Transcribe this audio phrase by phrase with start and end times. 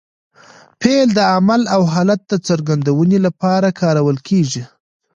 [0.81, 4.63] فعل د عمل او حالت د څرګندوني له پاره کارول کېږي.